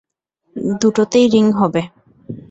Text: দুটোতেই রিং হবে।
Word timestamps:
দুটোতেই 0.81 1.25
রিং 1.27 1.45
হবে। 1.51 1.81